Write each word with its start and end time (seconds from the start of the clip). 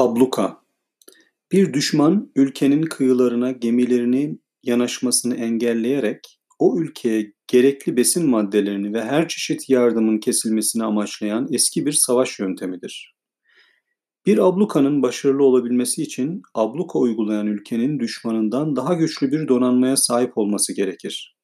Abluka 0.00 0.62
Bir 1.52 1.72
düşman 1.72 2.32
ülkenin 2.36 2.82
kıyılarına 2.82 3.50
gemilerinin 3.50 4.42
yanaşmasını 4.62 5.36
engelleyerek 5.36 6.40
o 6.58 6.78
ülkeye 6.78 7.32
gerekli 7.48 7.96
besin 7.96 8.30
maddelerini 8.30 8.92
ve 8.92 9.04
her 9.04 9.28
çeşit 9.28 9.70
yardımın 9.70 10.18
kesilmesini 10.18 10.84
amaçlayan 10.84 11.48
eski 11.52 11.86
bir 11.86 11.92
savaş 11.92 12.38
yöntemidir. 12.38 13.14
Bir 14.26 14.38
ablukanın 14.38 15.02
başarılı 15.02 15.44
olabilmesi 15.44 16.02
için 16.02 16.42
abluka 16.54 16.98
uygulayan 16.98 17.46
ülkenin 17.46 18.00
düşmanından 18.00 18.76
daha 18.76 18.94
güçlü 18.94 19.32
bir 19.32 19.48
donanmaya 19.48 19.96
sahip 19.96 20.38
olması 20.38 20.76
gerekir. 20.76 21.36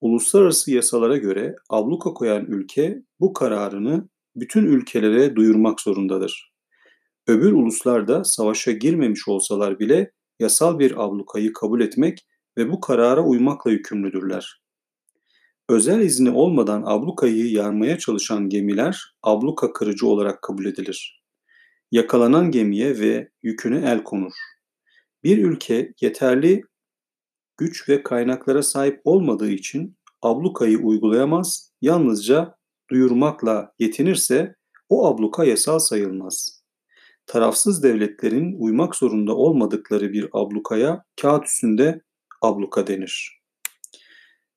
Uluslararası 0.00 0.70
yasalara 0.70 1.16
göre 1.16 1.54
abluka 1.70 2.14
koyan 2.14 2.46
ülke 2.46 3.02
bu 3.20 3.32
kararını 3.32 4.08
bütün 4.36 4.64
ülkelere 4.64 5.36
duyurmak 5.36 5.80
zorundadır. 5.80 6.51
Öbür 7.26 7.52
uluslar 7.52 8.08
da 8.08 8.24
savaşa 8.24 8.72
girmemiş 8.72 9.28
olsalar 9.28 9.78
bile 9.78 10.12
yasal 10.40 10.78
bir 10.78 11.04
ablukayı 11.04 11.52
kabul 11.52 11.80
etmek 11.80 12.26
ve 12.58 12.72
bu 12.72 12.80
karara 12.80 13.24
uymakla 13.24 13.70
yükümlüdürler. 13.70 14.62
Özel 15.68 16.00
izni 16.00 16.30
olmadan 16.30 16.82
ablukayı 16.86 17.50
yarmaya 17.50 17.98
çalışan 17.98 18.48
gemiler 18.48 19.14
abluka 19.22 19.72
kırıcı 19.72 20.06
olarak 20.06 20.42
kabul 20.42 20.64
edilir. 20.64 21.22
Yakalanan 21.90 22.50
gemiye 22.50 22.98
ve 22.98 23.30
yüküne 23.42 23.78
el 23.90 24.04
konur. 24.04 24.32
Bir 25.24 25.44
ülke 25.44 25.92
yeterli 26.00 26.62
güç 27.56 27.88
ve 27.88 28.02
kaynaklara 28.02 28.62
sahip 28.62 29.00
olmadığı 29.04 29.50
için 29.50 29.96
ablukayı 30.22 30.78
uygulayamaz, 30.78 31.72
yalnızca 31.80 32.56
duyurmakla 32.90 33.72
yetinirse 33.78 34.54
o 34.88 35.06
abluka 35.06 35.44
yasal 35.44 35.78
sayılmaz 35.78 36.61
tarafsız 37.26 37.82
devletlerin 37.82 38.56
uymak 38.58 38.96
zorunda 38.96 39.36
olmadıkları 39.36 40.12
bir 40.12 40.28
ablukaya 40.32 41.04
kağıt 41.20 41.46
üstünde 41.46 42.00
abluka 42.42 42.86
denir. 42.86 43.42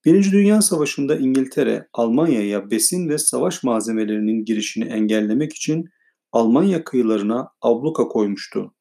Birinci 0.06 0.31
Dünya 0.31 0.62
Savaşı'nda 0.62 1.16
İngiltere, 1.16 1.88
Almanya'ya 1.94 2.72
besin 2.72 3.09
ve 3.09 3.17
savaş 3.17 3.64
malzemelerinin 3.64 4.45
girişini 4.45 4.86
engellemek 4.86 5.54
için 5.54 5.86
Almanya 6.31 6.84
kıyılarına 6.84 7.48
abluka 7.62 8.08
koymuştu. 8.08 8.76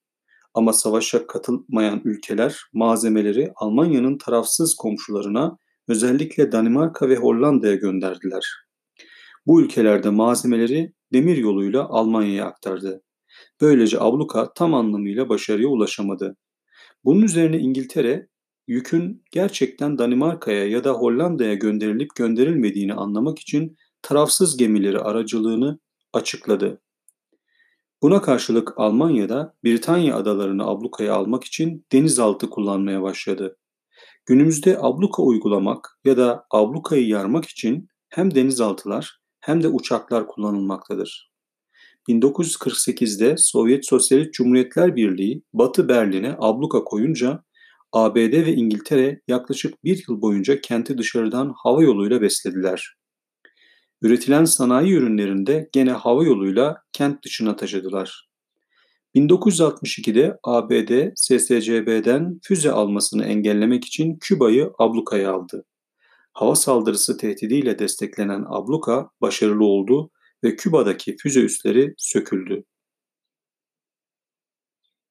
Ama 0.54 0.72
savaşa 0.72 1.26
katılmayan 1.26 2.00
ülkeler 2.04 2.60
malzemeleri 2.72 3.52
Almanya'nın 3.56 4.18
tarafsız 4.18 4.74
komşularına 4.74 5.58
özellikle 5.88 6.52
Danimarka 6.52 7.08
ve 7.08 7.16
Hollanda'ya 7.16 7.74
gönderdiler. 7.74 8.44
Bu 9.46 9.62
ülkelerde 9.62 10.10
malzemeleri 10.10 10.92
demir 11.12 11.36
yoluyla 11.36 11.86
Almanya'ya 11.88 12.46
aktardı. 12.46 13.02
Böylece 13.60 14.00
abluka 14.00 14.52
tam 14.52 14.74
anlamıyla 14.74 15.28
başarıya 15.28 15.68
ulaşamadı. 15.68 16.36
Bunun 17.04 17.22
üzerine 17.22 17.58
İngiltere, 17.58 18.28
yükün 18.66 19.24
gerçekten 19.30 19.98
Danimarka'ya 19.98 20.68
ya 20.68 20.84
da 20.84 20.92
Hollanda'ya 20.92 21.54
gönderilip 21.54 22.14
gönderilmediğini 22.14 22.94
anlamak 22.94 23.38
için 23.38 23.76
tarafsız 24.02 24.56
gemileri 24.56 24.98
aracılığını 24.98 25.78
açıkladı. 26.12 26.80
Buna 28.02 28.22
karşılık 28.22 28.72
Almanya'da 28.76 29.54
Britanya 29.64 30.16
adalarını 30.16 30.66
ablukaya 30.66 31.14
almak 31.14 31.44
için 31.44 31.86
denizaltı 31.92 32.50
kullanmaya 32.50 33.02
başladı. 33.02 33.56
Günümüzde 34.26 34.78
abluka 34.80 35.22
uygulamak 35.22 35.98
ya 36.04 36.16
da 36.16 36.46
ablukayı 36.50 37.08
yarmak 37.08 37.44
için 37.44 37.88
hem 38.08 38.34
denizaltılar 38.34 39.20
hem 39.40 39.62
de 39.62 39.68
uçaklar 39.68 40.26
kullanılmaktadır. 40.26 41.33
1948'de 42.08 43.34
Sovyet 43.38 43.86
Sosyalist 43.86 44.32
Cumhuriyetler 44.32 44.96
Birliği 44.96 45.42
Batı 45.52 45.88
Berlin'e 45.88 46.36
abluka 46.38 46.84
koyunca 46.84 47.44
ABD 47.92 48.16
ve 48.16 48.54
İngiltere 48.54 49.20
yaklaşık 49.28 49.84
bir 49.84 50.04
yıl 50.08 50.20
boyunca 50.20 50.60
kenti 50.60 50.98
dışarıdan 50.98 51.54
hava 51.56 51.82
yoluyla 51.82 52.20
beslediler. 52.20 52.94
Üretilen 54.02 54.44
sanayi 54.44 54.92
ürünlerinde 54.92 55.68
gene 55.72 55.92
hava 55.92 56.24
yoluyla 56.24 56.76
kent 56.92 57.24
dışına 57.24 57.56
taşıdılar. 57.56 58.28
1962'de 59.14 60.38
ABD 60.42 61.12
SSCB'den 61.14 62.40
füze 62.42 62.72
almasını 62.72 63.24
engellemek 63.24 63.84
için 63.84 64.18
Küba'yı 64.20 64.70
ablukaya 64.78 65.32
aldı. 65.32 65.64
Hava 66.32 66.54
saldırısı 66.54 67.16
tehdidiyle 67.16 67.78
desteklenen 67.78 68.44
abluka 68.48 69.10
başarılı 69.20 69.64
oldu 69.64 70.10
ve 70.44 70.56
Küba'daki 70.56 71.16
füze 71.16 71.40
üsleri 71.40 71.94
söküldü. 71.98 72.64